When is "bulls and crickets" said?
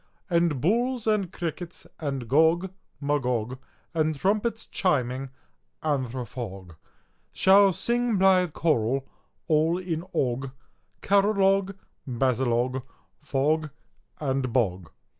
0.59-1.85